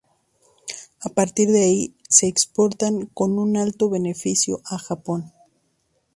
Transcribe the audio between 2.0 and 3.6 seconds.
se exportan con un